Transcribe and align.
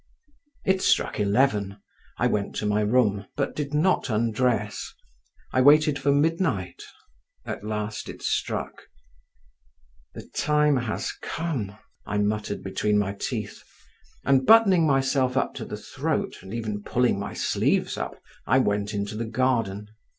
It 0.65 0.81
struck 0.81 1.19
eleven; 1.19 1.77
I 2.17 2.25
went 2.25 2.55
to 2.55 2.65
my 2.65 2.81
room, 2.81 3.27
but 3.35 3.55
did 3.55 3.71
not 3.71 4.09
undress; 4.09 4.95
I 5.53 5.61
waited 5.61 5.99
for 5.99 6.11
midnight; 6.11 6.81
at 7.45 7.63
last 7.63 8.09
it 8.09 8.23
struck. 8.23 8.87
"The 10.15 10.23
time 10.29 10.75
has 10.77 11.11
come!" 11.21 11.77
I 12.03 12.17
muttered 12.17 12.63
between 12.63 12.97
my 12.97 13.13
teeth; 13.13 13.61
and 14.25 14.43
buttoning 14.43 14.87
myself 14.87 15.37
up 15.37 15.53
to 15.53 15.65
the 15.65 15.77
throat, 15.77 16.37
and 16.41 16.51
even 16.51 16.81
pulling 16.81 17.19
my 17.19 17.35
sleeves 17.35 17.95
up, 17.95 18.19
I 18.47 18.57
went 18.57 18.95
into 18.95 19.15
the 19.15 19.25
garden. 19.29 19.85